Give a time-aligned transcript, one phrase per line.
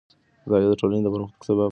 [0.45, 1.67] مطالعه د ټولنې د پرمختګ سبب کېږي.